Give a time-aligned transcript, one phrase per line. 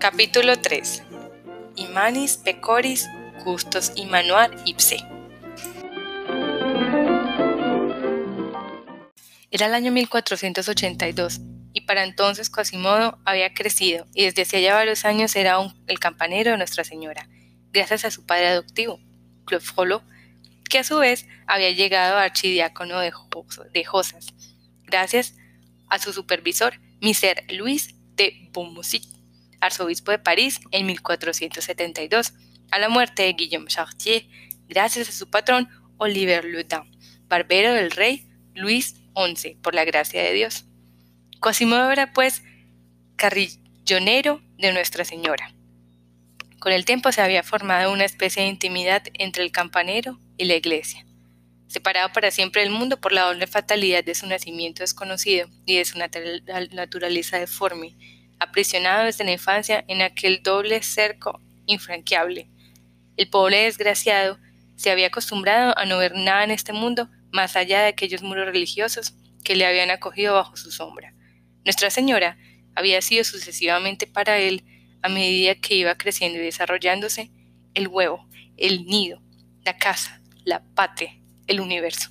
[0.00, 1.02] Capítulo 3
[1.76, 3.06] Imanis pecoris
[3.44, 4.96] gustos immanuar ipse.
[9.50, 11.42] Era el año 1482
[11.74, 16.56] y para entonces Quasimodo había crecido y desde hacía varios años era el campanero de
[16.56, 17.28] Nuestra Señora,
[17.70, 18.98] gracias a su padre adoptivo,
[19.44, 20.00] Claude
[20.70, 23.12] que a su vez había llegado a archidiácono de,
[23.84, 24.28] Josas,
[24.86, 25.34] gracias
[25.90, 29.19] a su supervisor, Miser Luis de Beaumocy,
[29.60, 32.34] arzobispo de París en 1472,
[32.70, 34.26] a la muerte de Guillaume Chartier,
[34.68, 36.90] gracias a su patrón Oliver Ludin,
[37.28, 40.64] barbero del rey Luis XI, por la gracia de Dios.
[41.40, 42.42] Quasimodo era pues
[43.16, 45.54] carrillonero de Nuestra Señora.
[46.58, 50.56] Con el tiempo se había formado una especie de intimidad entre el campanero y la
[50.56, 51.06] iglesia.
[51.68, 55.84] Separado para siempre del mundo por la doble fatalidad de su nacimiento desconocido y de
[55.84, 57.96] su naturaleza deforme,
[58.40, 62.48] aprisionado desde la infancia en aquel doble cerco infranqueable.
[63.16, 64.38] El pobre desgraciado
[64.76, 68.46] se había acostumbrado a no ver nada en este mundo más allá de aquellos muros
[68.46, 71.14] religiosos que le habían acogido bajo su sombra.
[71.64, 72.38] Nuestra Señora
[72.74, 74.64] había sido sucesivamente para él,
[75.02, 77.30] a medida que iba creciendo y desarrollándose,
[77.74, 79.22] el huevo, el nido,
[79.64, 82.10] la casa, la patria, el universo.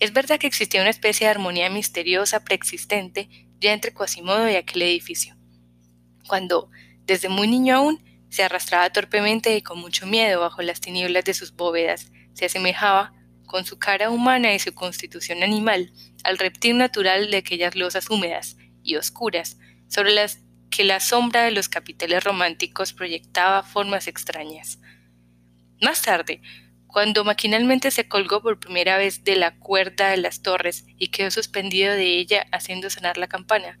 [0.00, 3.28] Es verdad que existía una especie de armonía misteriosa preexistente
[3.62, 5.36] ya entre Quasimodo y aquel edificio.
[6.28, 6.70] Cuando,
[7.06, 11.34] desde muy niño aún, se arrastraba torpemente y con mucho miedo bajo las tinieblas de
[11.34, 13.14] sus bóvedas, se asemejaba,
[13.46, 15.92] con su cara humana y su constitución animal,
[16.24, 20.40] al reptil natural de aquellas losas húmedas y oscuras, sobre las
[20.70, 24.80] que la sombra de los capiteles románticos proyectaba formas extrañas.
[25.82, 26.40] Más tarde,
[26.92, 31.30] cuando maquinalmente se colgó por primera vez de la cuerda de las torres y quedó
[31.30, 33.80] suspendido de ella haciendo sonar la campana,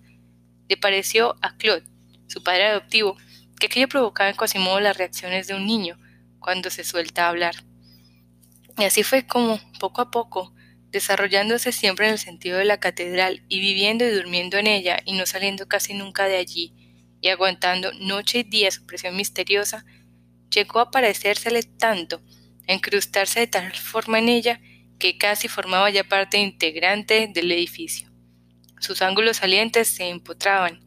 [0.66, 1.84] le pareció a Claude,
[2.26, 3.18] su padre adoptivo,
[3.60, 5.98] que aquello provocaba en Quasimodo las reacciones de un niño
[6.38, 7.54] cuando se suelta a hablar.
[8.78, 10.54] Y así fue como, poco a poco,
[10.90, 15.12] desarrollándose siempre en el sentido de la catedral y viviendo y durmiendo en ella y
[15.12, 16.72] no saliendo casi nunca de allí,
[17.20, 19.84] y aguantando noche y día su presión misteriosa,
[20.50, 22.22] llegó a parecérsele tanto,
[22.68, 24.60] a incrustarse de tal forma en ella,
[24.98, 28.10] que casi formaba ya parte integrante del edificio.
[28.78, 30.80] Sus ángulos salientes se empotraban,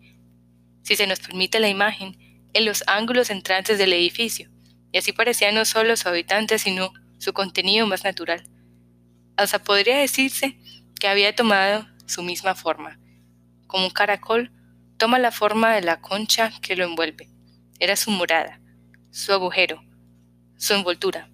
[0.83, 2.17] si se nos permite la imagen,
[2.53, 4.49] en los ángulos entrantes del edificio,
[4.91, 8.47] y así parecía no solo su habitante, sino su contenido más natural.
[9.35, 10.57] Hasta podría decirse
[10.99, 12.99] que había tomado su misma forma.
[13.67, 14.51] Como un caracol,
[14.97, 17.29] toma la forma de la concha que lo envuelve.
[17.79, 18.61] Era su morada,
[19.11, 19.83] su agujero,
[20.55, 21.29] su envoltura.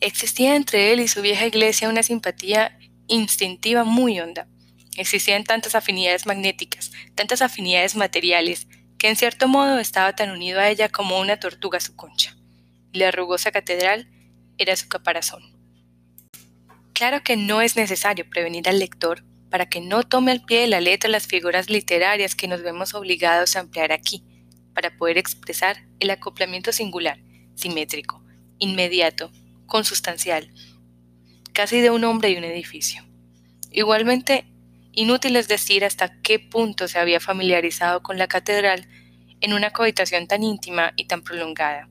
[0.00, 4.48] Existía entre él y su vieja iglesia una simpatía instintiva muy honda.
[4.96, 8.66] Existían tantas afinidades magnéticas, tantas afinidades materiales,
[8.98, 12.36] que en cierto modo estaba tan unido a ella como una tortuga a su concha.
[12.92, 14.08] la rugosa catedral
[14.58, 15.42] era su caparazón.
[16.92, 20.66] Claro que no es necesario prevenir al lector para que no tome al pie de
[20.66, 24.24] la letra las figuras literarias que nos vemos obligados a emplear aquí,
[24.74, 27.20] para poder expresar el acoplamiento singular,
[27.54, 28.22] simétrico,
[28.58, 29.30] inmediato,
[29.70, 30.52] consustancial,
[31.54, 33.02] casi de un hombre y un edificio.
[33.70, 34.44] Igualmente,
[34.92, 38.86] inútil es decir hasta qué punto se había familiarizado con la catedral
[39.40, 41.88] en una cohabitación tan íntima y tan prolongada.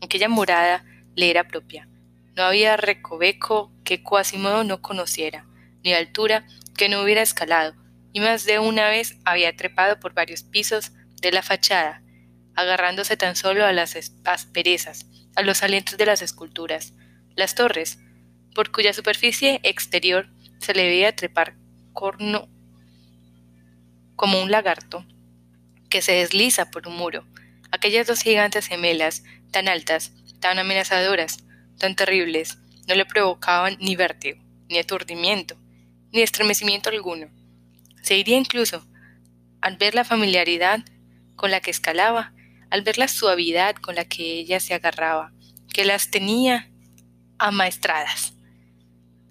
[0.00, 0.84] Aquella morada
[1.16, 1.88] le era propia,
[2.36, 5.46] no había recoveco que Quasimodo no conociera,
[5.82, 6.46] ni altura
[6.76, 7.74] que no hubiera escalado,
[8.12, 12.02] y más de una vez había trepado por varios pisos de la fachada,
[12.54, 16.92] agarrándose tan solo a las asperezas, a los alientos de las esculturas.
[17.36, 17.98] Las torres,
[18.54, 21.54] por cuya superficie exterior se le veía trepar
[21.92, 22.48] corno
[24.16, 25.06] como un lagarto
[25.90, 27.26] que se desliza por un muro.
[27.70, 31.44] Aquellas dos gigantes gemelas, tan altas, tan amenazadoras,
[31.78, 32.58] tan terribles
[32.88, 35.58] no le provocaban ni vértigo, ni aturdimiento,
[36.12, 37.28] ni estremecimiento alguno.
[38.02, 38.86] Se iría incluso
[39.60, 40.84] al ver la familiaridad
[41.34, 42.32] con la que escalaba,
[42.70, 45.32] al ver la suavidad con la que ella se agarraba,
[45.74, 46.70] que las tenía
[47.38, 48.34] amaestradas.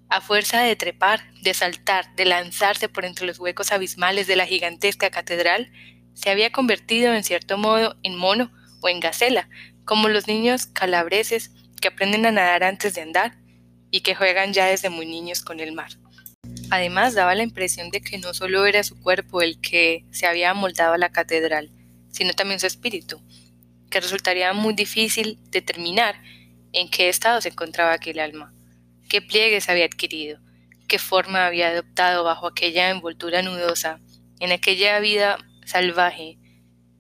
[0.10, 4.46] A fuerza de trepar, de saltar, de lanzarse por entre los huecos abismales de la
[4.46, 5.72] gigantesca catedral,
[6.14, 9.50] se había convertido en cierto modo en mono o en gacela,
[9.84, 13.38] como los niños calabreses que aprenden a nadar antes de andar
[13.92, 15.92] y que juegan ya desde muy niños con el mar.
[16.70, 20.52] Además daba la impresión de que no solo era su cuerpo el que se había
[20.52, 21.72] amoldado a la catedral,
[22.12, 23.22] sino también su espíritu,
[23.90, 26.16] que resultaría muy difícil determinar
[26.76, 28.54] en qué estado se encontraba aquel alma,
[29.08, 30.40] qué pliegues había adquirido,
[30.88, 34.02] qué forma había adoptado bajo aquella envoltura nudosa,
[34.40, 36.38] en aquella vida salvaje,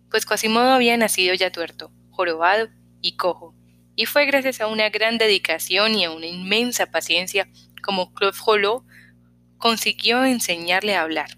[0.09, 2.69] pues Quasimodo había nacido ya tuerto, jorobado
[3.01, 3.53] y cojo,
[3.97, 7.49] y fue gracias a una gran dedicación y a una inmensa paciencia
[7.83, 8.85] como Claude Frollo
[9.57, 11.37] consiguió enseñarle a hablar.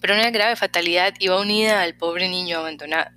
[0.00, 3.10] Pero una grave fatalidad iba unida al pobre niño abandonado,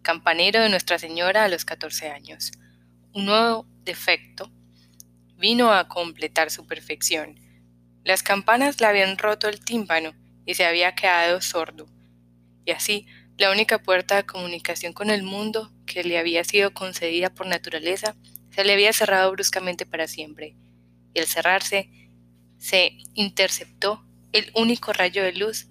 [0.00, 2.52] campanero de Nuestra Señora a los 14 años.
[3.18, 4.48] Un nuevo defecto
[5.36, 7.40] vino a completar su perfección.
[8.04, 10.14] Las campanas le habían roto el tímpano
[10.46, 11.88] y se había quedado sordo.
[12.64, 17.28] Y así, la única puerta de comunicación con el mundo que le había sido concedida
[17.28, 18.14] por naturaleza
[18.50, 20.54] se le había cerrado bruscamente para siempre.
[21.12, 21.90] Y al cerrarse,
[22.56, 25.66] se interceptó el único rayo de luz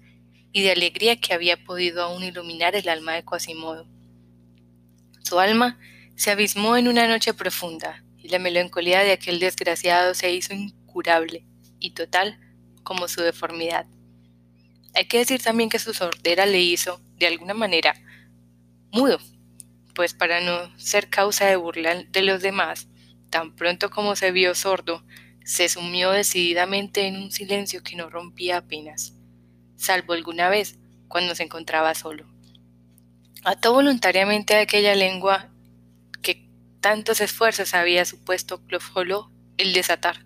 [0.52, 3.88] y de alegría que había podido aún iluminar el alma de Quasimodo.
[5.22, 5.78] Su alma
[6.18, 11.46] se abismó en una noche profunda, y la melancolía de aquel desgraciado se hizo incurable
[11.78, 12.40] y total
[12.82, 13.86] como su deformidad.
[14.94, 17.94] Hay que decir también que su sordera le hizo, de alguna manera,
[18.90, 19.20] mudo,
[19.94, 22.88] pues para no ser causa de burla de los demás,
[23.30, 25.04] tan pronto como se vio sordo,
[25.44, 29.14] se sumió decididamente en un silencio que no rompía apenas,
[29.76, 32.26] salvo alguna vez cuando se encontraba solo.
[33.44, 35.52] Ató voluntariamente a aquella lengua
[36.80, 40.24] tantos esfuerzos había supuesto Clofolo el desatar.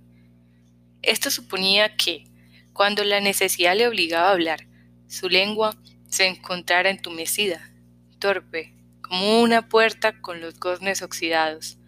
[1.03, 2.25] Esto suponía que,
[2.73, 4.67] cuando la necesidad le obligaba a hablar,
[5.09, 5.77] su lengua
[6.09, 7.71] se encontrara entumecida,
[8.19, 11.79] torpe, como una puerta con los goznes oxidados.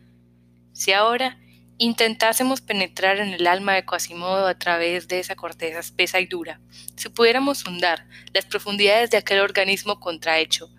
[0.73, 1.39] Si ahora
[1.79, 6.61] intentásemos penetrar en el alma de Quasimodo a través de esa corteza espesa y dura,
[6.97, 10.71] si pudiéramos sondar las profundidades de aquel organismo contrahecho,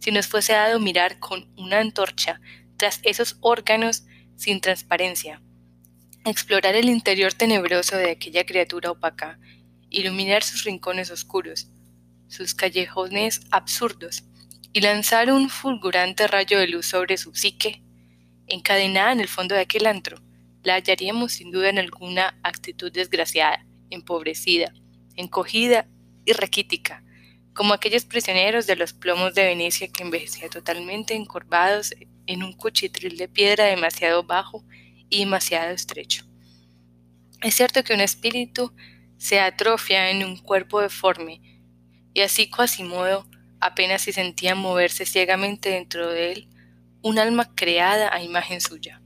[0.00, 2.40] si nos fuese dado mirar con una antorcha
[2.76, 4.04] tras esos órganos
[4.36, 5.42] sin transparencia,
[6.24, 9.38] explorar el interior tenebroso de aquella criatura opaca,
[9.90, 11.68] iluminar sus rincones oscuros,
[12.28, 14.24] sus callejones absurdos,
[14.72, 17.82] y lanzar un fulgurante rayo de luz sobre su psique,
[18.48, 20.20] encadenada en el fondo de aquel antro,
[20.64, 24.74] la hallaríamos sin duda en alguna actitud desgraciada, empobrecida,
[25.14, 25.86] encogida
[26.24, 27.04] y raquítica,
[27.54, 31.94] como aquellos prisioneros de los plomos de Venecia que envejecían totalmente encorvados
[32.26, 34.64] en un cuchitril de piedra demasiado bajo
[35.08, 36.24] y demasiado estrecho.
[37.42, 38.72] Es cierto que un espíritu
[39.18, 41.40] se atrofia en un cuerpo deforme,
[42.14, 43.28] y así Quasimodo
[43.60, 46.48] apenas se sentía moverse ciegamente dentro de él
[47.02, 49.02] un alma creada a imagen suya.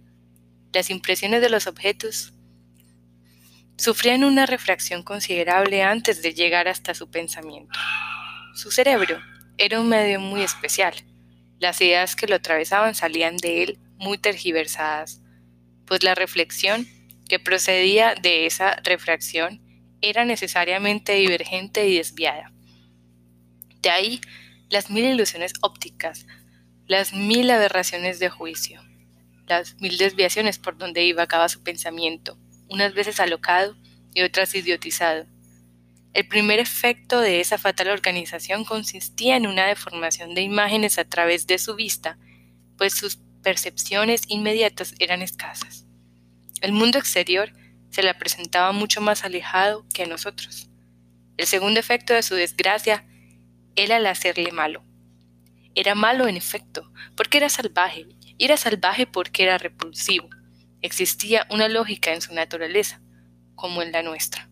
[0.72, 2.32] Las impresiones de los objetos
[3.76, 7.78] sufrían una refracción considerable antes de llegar hasta su pensamiento.
[8.54, 9.20] Su cerebro
[9.56, 10.94] era un medio muy especial.
[11.58, 15.20] Las ideas que lo atravesaban salían de él muy tergiversadas,
[15.87, 16.87] pues la reflexión
[17.28, 19.60] que procedía de esa refracción
[20.00, 22.52] era necesariamente divergente y desviada.
[23.82, 24.20] De ahí
[24.70, 26.26] las mil ilusiones ópticas,
[26.87, 28.82] las mil aberraciones de juicio,
[29.46, 32.38] las mil desviaciones por donde iba acaba su pensamiento,
[32.69, 33.76] unas veces alocado
[34.14, 35.26] y otras idiotizado.
[36.14, 41.46] El primer efecto de esa fatal organización consistía en una deformación de imágenes a través
[41.46, 42.19] de su vista,
[42.76, 45.87] pues sus percepciones inmediatas eran escasas.
[46.60, 47.52] El mundo exterior
[47.90, 50.69] se la presentaba mucho más alejado que a nosotros.
[51.37, 53.06] El segundo efecto de su desgracia
[53.76, 54.82] era el hacerle malo.
[55.75, 58.06] Era malo en efecto, porque era salvaje,
[58.37, 60.28] y era salvaje porque era repulsivo.
[60.82, 63.00] Existía una lógica en su naturaleza,
[63.54, 64.49] como en la nuestra.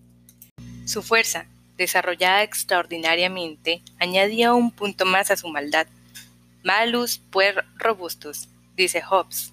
[0.84, 5.86] Su fuerza, desarrollada extraordinariamente, añadía un punto más a su maldad.
[6.62, 9.52] Malus puer robustus, dice Hobbes.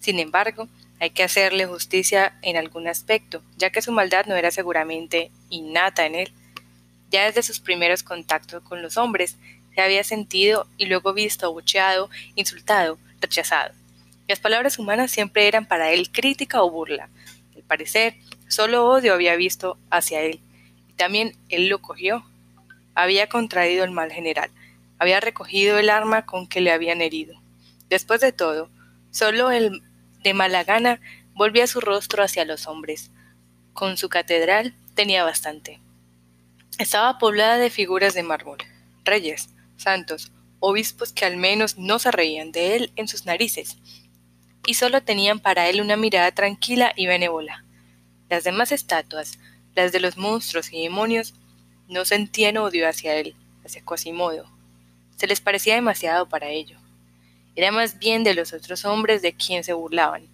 [0.00, 0.68] Sin embargo,
[1.00, 6.06] hay que hacerle justicia en algún aspecto, ya que su maldad no era seguramente innata
[6.06, 6.32] en él.
[7.10, 9.36] Ya desde sus primeros contactos con los hombres
[9.74, 13.74] se había sentido y luego visto abucheado, insultado, rechazado.
[14.28, 17.08] Las palabras humanas siempre eran para él crítica o burla.
[17.54, 18.14] Al parecer,
[18.48, 20.40] solo odio había visto hacia él.
[20.96, 22.24] También él lo cogió.
[22.94, 24.50] Había contraído el mal general.
[24.98, 27.40] Había recogido el arma con que le habían herido.
[27.88, 28.70] Después de todo,
[29.10, 29.82] solo el
[30.22, 31.00] de mala gana
[31.34, 33.10] volvía su rostro hacia los hombres.
[33.72, 35.80] Con su catedral tenía bastante.
[36.78, 38.58] Estaba poblada de figuras de mármol,
[39.04, 43.76] reyes, santos, obispos que al menos no se reían de él en sus narices,
[44.66, 47.64] y solo tenían para él una mirada tranquila y benévola.
[48.30, 49.38] Las demás estatuas,
[49.74, 51.34] las de los monstruos y demonios,
[51.88, 54.46] no sentían odio hacia él, hacia Quasimodo.
[55.16, 56.78] Se les parecía demasiado para ello.
[57.56, 60.26] Era más bien de los otros hombres de quien se burlaban.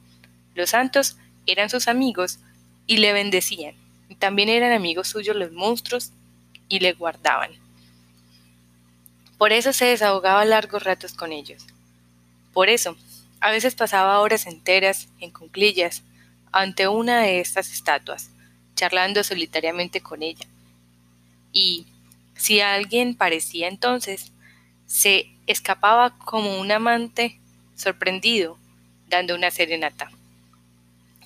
[0.54, 1.16] Los santos
[1.47, 2.38] eran sus amigos
[2.87, 3.75] y le bendecían.
[4.18, 6.12] También eran amigos suyos los monstruos
[6.68, 7.50] y le guardaban.
[9.38, 11.66] Por eso se desahogaba largos ratos con ellos.
[12.52, 12.97] Por eso,
[13.40, 16.02] a veces pasaba horas enteras en cunclillas
[16.52, 18.30] ante una de estas estatuas,
[18.80, 20.46] charlando solitariamente con ella.
[21.52, 21.87] Y,
[22.34, 24.32] si alguien parecía entonces,
[24.87, 27.38] se escapaba como un amante
[27.76, 28.56] sorprendido,
[29.06, 30.10] dando una serenata.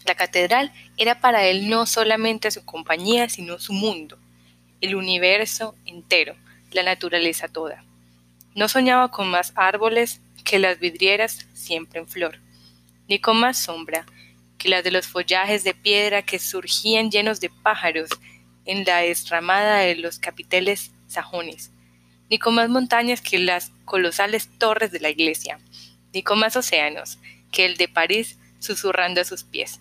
[0.04, 4.18] La catedral era para él no solamente su compañía, sino su mundo,
[4.80, 6.34] el universo entero,
[6.73, 7.84] la naturaleza toda.
[8.56, 12.40] No soñaba con más árboles que las vidrieras siempre en flor,
[13.06, 14.06] ni con más sombra
[14.64, 18.09] que las de los follajes de piedra que surgían llenos de pájaros
[18.64, 21.71] en la esramada de los capiteles sajones,
[22.30, 25.59] ni con más montañas que las colosales torres de la iglesia,
[26.14, 27.18] ni con más océanos
[27.52, 29.80] que el de París susurrando a sus pies.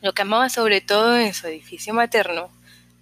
[0.00, 2.52] Lo que amaba sobre todo en su edificio materno,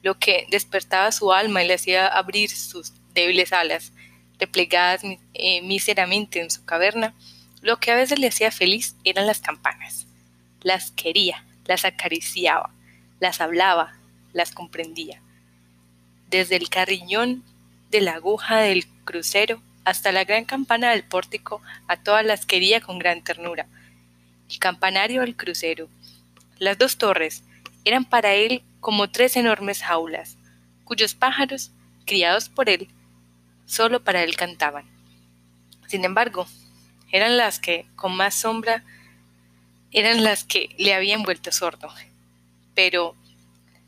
[0.03, 3.93] lo que despertaba su alma y le hacía abrir sus débiles alas,
[4.39, 5.03] replegadas
[5.35, 7.13] eh, míseramente en su caverna,
[7.61, 10.04] lo que a veces le hacía feliz eran las campanas.
[10.65, 12.71] Las quería, las acariciaba,
[13.21, 13.93] las hablaba,
[14.33, 15.21] las comprendía.
[16.29, 17.45] Desde el carriñón
[17.91, 22.81] de la aguja del crucero hasta la gran campana del pórtico, a todas las quería
[22.81, 23.67] con gran ternura.
[24.51, 25.89] El campanario del crucero,
[26.59, 27.45] las dos torres,
[27.85, 30.37] eran para él como tres enormes jaulas,
[30.85, 31.71] cuyos pájaros,
[32.07, 32.89] criados por él,
[33.67, 34.87] solo para él cantaban.
[35.87, 36.47] Sin embargo,
[37.13, 38.83] eran las que, con más sombra,
[39.95, 41.89] eran las que le habían vuelto sordo.
[42.75, 43.15] Pero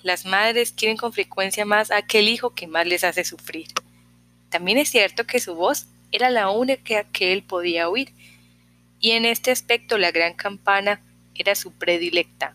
[0.03, 3.67] las madres quieren con frecuencia más a aquel hijo que más les hace sufrir.
[4.49, 8.13] También es cierto que su voz era la única que él podía oír,
[9.01, 11.01] y en este aspecto la gran campana
[11.35, 12.55] era su predilecta,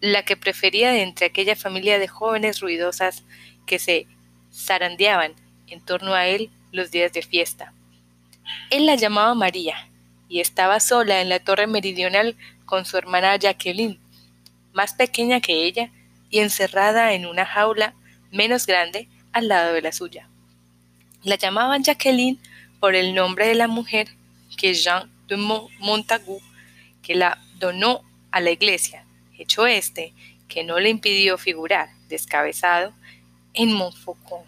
[0.00, 3.24] la que prefería de entre aquella familia de jóvenes ruidosas
[3.66, 4.06] que se
[4.54, 5.34] zarandeaban
[5.66, 7.74] en torno a él los días de fiesta.
[8.70, 9.88] Él la llamaba María
[10.28, 12.36] y estaba sola en la torre meridional
[12.68, 13.98] con su hermana Jacqueline,
[14.74, 15.90] más pequeña que ella
[16.28, 17.94] y encerrada en una jaula
[18.30, 20.28] menos grande al lado de la suya.
[21.22, 22.38] La llamaban Jacqueline
[22.78, 24.08] por el nombre de la mujer
[24.58, 25.36] que Jean de
[25.78, 26.40] Montagu,
[27.02, 29.04] que la donó a la iglesia,
[29.38, 30.12] hecho este
[30.46, 32.92] que no le impidió figurar descabezado
[33.54, 34.44] en Montfaucon.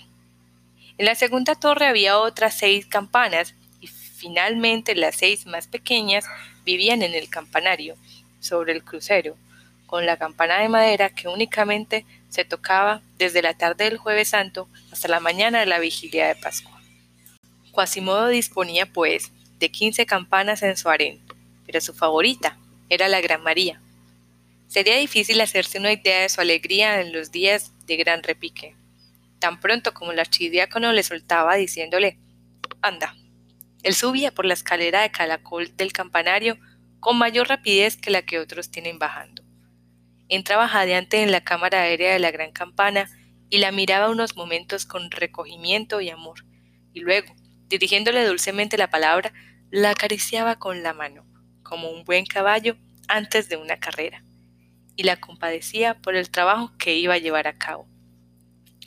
[0.99, 6.27] En la segunda torre había otras seis campanas y finalmente las seis más pequeñas
[6.65, 7.97] vivían en el campanario,
[8.41, 9.37] sobre el crucero,
[9.87, 14.69] con la campana de madera que únicamente se tocaba desde la tarde del jueves santo
[14.93, 16.81] hasta la mañana de la vigilia de Pascua.
[17.73, 21.21] Quasimodo disponía, pues, de quince campanas en su harén,
[21.67, 23.81] pero su favorita era la Gran María.
[24.69, 28.75] Sería difícil hacerse una idea de su alegría en los días de gran repique
[29.41, 32.19] tan pronto como el archidiácono le soltaba diciéndole,
[32.83, 33.17] anda.
[33.83, 36.59] Él subía por la escalera de calacol del campanario
[37.01, 39.43] con mayor rapidez que la que otros tienen bajando.
[40.29, 43.11] Entraba jadeante en la cámara aérea de la gran campana
[43.49, 46.45] y la miraba unos momentos con recogimiento y amor,
[46.93, 47.35] y luego,
[47.69, 49.33] dirigiéndole dulcemente la palabra,
[49.71, 51.27] la acariciaba con la mano,
[51.63, 52.77] como un buen caballo
[53.09, 54.23] antes de una carrera,
[54.95, 57.89] y la compadecía por el trabajo que iba a llevar a cabo.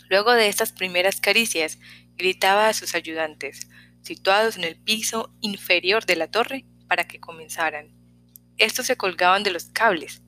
[0.10, 1.80] Luego de estas primeras caricias,
[2.16, 3.68] gritaba a sus ayudantes,
[4.02, 8.03] situados en el piso inferior de la torre, para que comenzaran.
[8.64, 10.22] Estos se colgaban de los cables.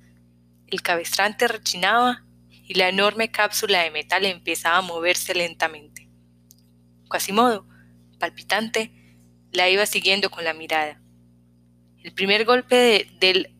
[0.68, 6.10] El cabestrante rechinaba y la enorme cápsula de metal empezaba a moverse lentamente.
[7.08, 7.66] Quasimodo,
[8.20, 8.92] palpitante,
[9.54, 11.02] la iba siguiendo con la mirada.
[12.04, 13.56] El primer golpe del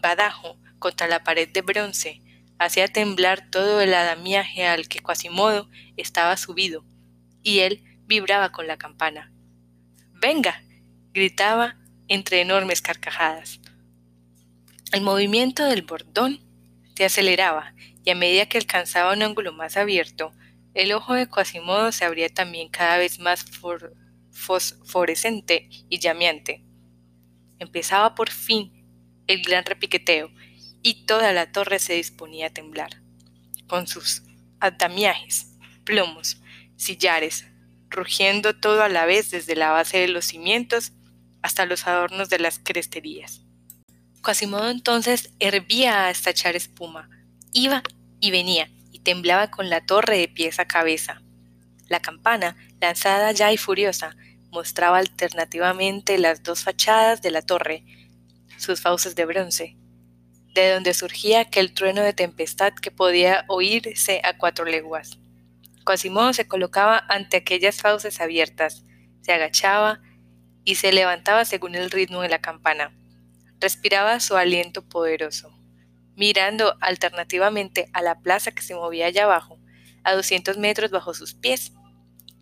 [0.00, 2.22] badajo contra la pared de bronce
[2.58, 6.86] hacía temblar todo el adamiaje al que Quasimodo estaba subido,
[7.42, 9.30] y él vibraba con la campana.
[10.14, 10.62] ¡Venga!
[11.12, 11.76] gritaba
[12.08, 13.60] entre enormes carcajadas.
[14.92, 16.40] El movimiento del bordón
[16.96, 17.74] se aceleraba,
[18.04, 20.32] y a medida que alcanzaba un ángulo más abierto,
[20.74, 23.44] el ojo de Quasimodo se abría también cada vez más
[24.30, 26.64] fosforescente y llameante.
[27.58, 28.72] Empezaba por fin
[29.26, 30.30] el gran repiqueteo,
[30.82, 33.02] y toda la torre se disponía a temblar,
[33.66, 34.22] con sus
[34.60, 36.40] andamiajes, plomos,
[36.76, 37.46] sillares,
[37.90, 40.92] rugiendo todo a la vez desde la base de los cimientos
[41.42, 43.42] hasta los adornos de las cresterías.
[44.22, 47.08] Quasimodo entonces hervía a estachar espuma,
[47.52, 47.82] iba
[48.20, 51.22] y venía, y temblaba con la torre de pies a cabeza.
[51.88, 54.16] La campana, lanzada ya y furiosa,
[54.50, 57.84] mostraba alternativamente las dos fachadas de la torre,
[58.56, 59.76] sus fauces de bronce,
[60.54, 65.18] de donde surgía aquel trueno de tempestad que podía oírse a cuatro leguas.
[65.84, 68.84] Quasimodo se colocaba ante aquellas fauces abiertas,
[69.22, 70.00] se agachaba
[70.68, 72.92] y se levantaba según el ritmo de la campana.
[73.58, 75.50] Respiraba su aliento poderoso,
[76.14, 79.58] mirando alternativamente a la plaza que se movía allá abajo,
[80.04, 81.72] a 200 metros bajo sus pies,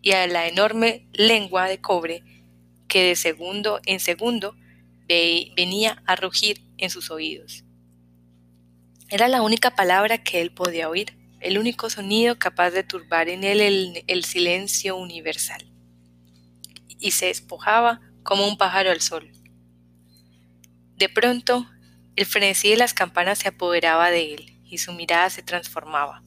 [0.01, 2.21] y a la enorme lengua de cobre
[2.89, 4.57] que de segundo en segundo
[5.07, 7.63] venía a rugir en sus oídos.
[9.07, 13.45] Era la única palabra que él podía oír, el único sonido capaz de turbar en
[13.45, 15.65] él el, el silencio universal.
[16.99, 19.31] Y se despojaba como un pájaro al sol.
[20.97, 21.65] De pronto,
[22.17, 26.21] el frenesí de las campanas se apoderaba de él y su mirada se transformaba.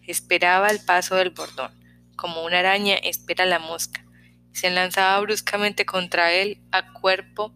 [0.00, 1.70] Esperaba el paso del bordón,
[2.16, 4.06] como una araña espera la mosca,
[4.52, 7.52] se lanzaba bruscamente contra él a cuerpo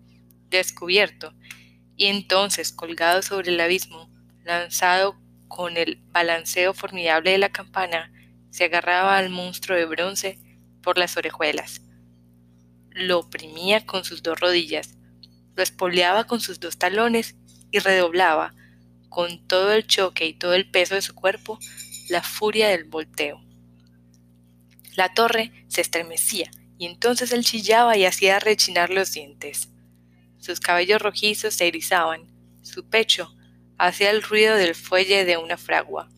[0.51, 1.33] descubierto,
[1.97, 4.11] y entonces, colgado sobre el abismo,
[4.45, 5.19] lanzado
[5.49, 8.13] con el balanceo formidable de la campana,
[8.51, 10.39] se agarraba al monstruo de bronce
[10.83, 11.81] por las orejuelas.
[12.91, 14.97] Lo oprimía con sus dos rodillas,
[15.57, 17.37] lo espoleaba con sus dos talones
[17.71, 18.55] y redoblaba,
[19.09, 21.59] con todo el choque y todo el peso de su cuerpo,
[22.09, 23.41] la furia del volteo.
[24.95, 29.69] La torre se estremecía y entonces él chillaba y hacía rechinar los dientes.
[30.39, 32.27] Sus cabellos rojizos se erizaban,
[32.63, 33.35] su pecho
[33.79, 36.09] hacía el ruido del fuelle de una fragua.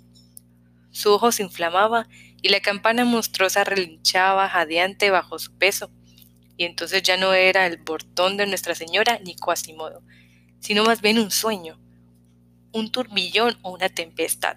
[0.90, 2.08] Su ojo se inflamaba
[2.42, 5.90] y la campana monstruosa relinchaba jadeante bajo su peso,
[6.56, 10.02] y entonces ya no era el portón de Nuestra Señora ni Quasimodo,
[10.60, 11.78] sino más bien un sueño,
[12.72, 14.56] un turbillón o una tempestad.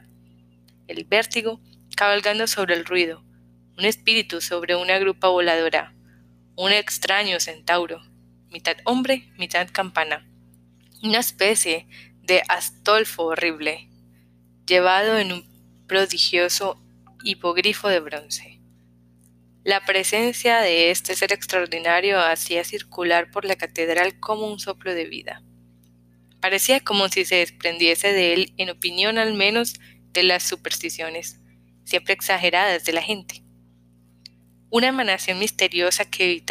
[0.87, 1.59] El vértigo
[1.95, 3.23] cabalgando sobre el ruido,
[3.77, 5.93] un espíritu sobre una grupa voladora,
[6.55, 8.01] un extraño centauro,
[8.49, 10.27] mitad hombre, mitad campana,
[11.03, 11.87] una especie
[12.21, 13.89] de Astolfo horrible,
[14.65, 16.81] llevado en un prodigioso
[17.23, 18.54] hipogrifo de bronce.
[19.65, 25.05] La presencia de este ser extraordinario hacía circular por la catedral como un soplo de
[25.05, 25.41] vida.
[26.39, 29.79] Parecía como si se desprendiese de él, en opinión al menos,
[30.13, 31.39] de las supersticiones,
[31.83, 33.41] siempre exageradas de la gente.
[34.69, 36.43] Una emanación misteriosa que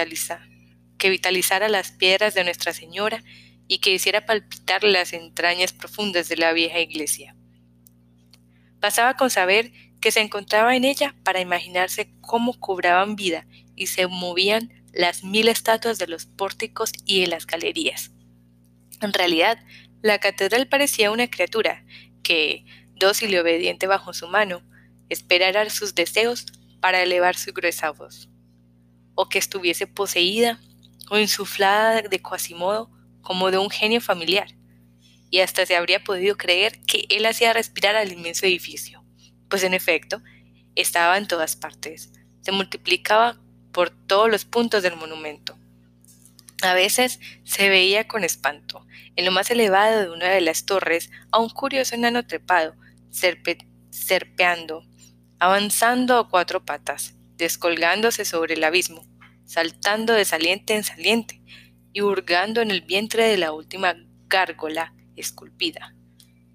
[0.99, 3.23] que vitalizara las piedras de Nuestra Señora
[3.69, 7.37] y que hiciera palpitar las entrañas profundas de la vieja iglesia.
[8.81, 9.71] Pasaba con saber
[10.05, 15.49] que se encontraba en ella para imaginarse cómo cobraban vida y se movían las mil
[15.49, 18.11] estatuas de los pórticos y de las galerías.
[19.01, 19.59] En realidad,
[20.03, 21.87] la catedral parecía una criatura
[22.23, 24.61] que, dócil y obediente bajo su mano,
[25.09, 26.45] esperara sus deseos
[26.81, 28.29] para elevar su gruesa voz,
[29.15, 30.61] o que estuviese poseída
[31.09, 32.91] o insuflada de Quasimodo
[33.23, 34.49] como de un genio familiar,
[35.31, 39.04] y hasta se habría podido creer que él hacía respirar al inmenso edificio,
[39.55, 40.21] pues en efecto,
[40.75, 43.41] estaba en todas partes, se multiplicaba
[43.71, 45.57] por todos los puntos del monumento.
[46.63, 51.13] A veces se veía con espanto, en lo más elevado de una de las torres,
[51.31, 52.75] a un curioso enano trepado,
[53.91, 54.85] serpeando,
[55.39, 59.07] avanzando a cuatro patas, descolgándose sobre el abismo,
[59.45, 61.41] saltando de saliente en saliente,
[61.93, 63.95] y hurgando en el vientre de la última
[64.27, 65.95] gárgola esculpida.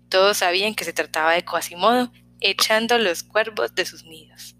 [0.09, 4.55] Todos sabían que se trataba de Quasimodo echando los cuervos de sus nidos.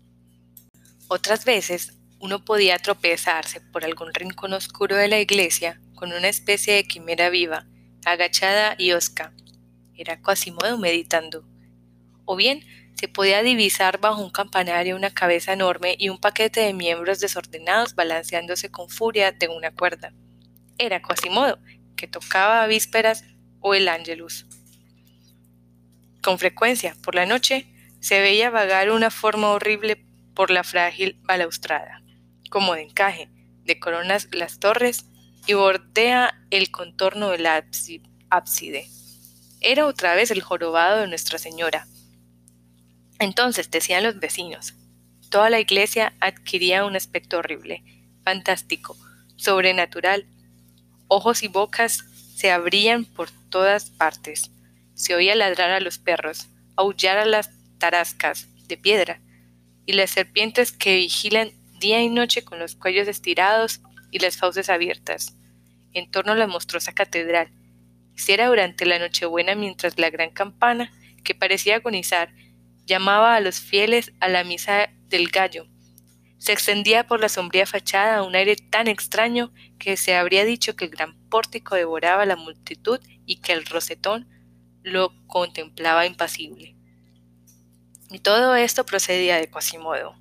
[1.07, 6.75] Otras veces uno podía tropezarse por algún rincón oscuro de la iglesia con una especie
[6.75, 7.65] de quimera viva,
[8.05, 9.33] agachada y osca.
[9.95, 11.45] Era Quasimodo meditando.
[12.25, 12.63] O bien
[12.95, 17.95] se podía divisar bajo un campanario una cabeza enorme y un paquete de miembros desordenados
[17.95, 20.13] balanceándose con furia de una cuerda
[20.79, 21.59] era Quasimodo,
[21.95, 23.25] que tocaba a vísperas
[23.59, 24.47] o el ángelus.
[26.29, 27.65] Con frecuencia, por la noche,
[28.01, 32.03] se veía vagar una forma horrible por la frágil balaustrada,
[32.51, 33.31] como de encaje,
[33.63, 35.05] de coronas las torres
[35.47, 38.87] y bordea el contorno del ábside.
[39.59, 41.87] Era otra vez el jorobado de Nuestra Señora.
[43.17, 44.75] Entonces, decían los vecinos,
[45.31, 47.83] toda la iglesia adquiría un aspecto horrible,
[48.23, 48.95] fantástico,
[49.35, 50.27] sobrenatural,
[51.07, 54.51] Ojos y bocas se abrían por todas partes.
[54.99, 59.21] Se oía ladrar a los perros, aullar a las tarascas de piedra
[59.85, 63.79] y las serpientes que vigilan día y noche con los cuellos estirados
[64.11, 65.37] y las fauces abiertas,
[65.93, 67.49] en torno a la monstruosa catedral.
[68.17, 70.91] Si era durante la Nochebuena mientras la gran campana,
[71.23, 72.33] que parecía agonizar,
[72.85, 75.69] llamaba a los fieles a la misa del gallo,
[76.39, 80.83] se extendía por la sombría fachada un aire tan extraño que se habría dicho que
[80.83, 84.27] el gran pórtico devoraba la multitud y que el rosetón
[84.83, 86.75] lo contemplaba impasible.
[88.11, 90.15] Y todo esto procedía de Quasimodo.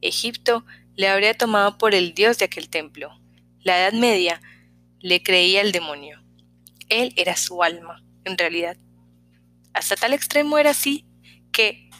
[0.00, 0.64] Egipto
[0.96, 3.10] le habría tomado por el dios de aquel templo.
[3.62, 4.40] La Edad Media
[5.00, 6.22] le creía el demonio.
[6.88, 8.76] Él era su alma, en realidad.
[9.72, 11.04] Hasta tal extremo era así
[11.52, 11.90] que,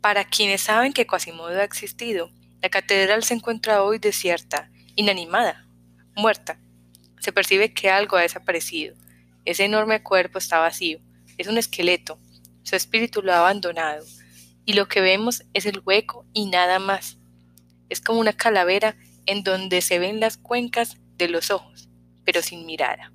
[0.00, 2.30] para quienes saben que Quasimodo ha existido,
[2.62, 5.66] la catedral se encuentra hoy desierta, inanimada,
[6.14, 6.58] muerta.
[7.20, 8.96] Se percibe que algo ha desaparecido.
[9.44, 11.00] Ese enorme cuerpo está vacío,
[11.38, 12.18] es un esqueleto.
[12.62, 14.04] Su espíritu lo ha abandonado.
[14.64, 17.18] Y lo que vemos es el hueco y nada más.
[17.88, 18.96] Es como una calavera
[19.26, 21.88] en donde se ven las cuencas de los ojos,
[22.24, 23.12] pero sin mirada.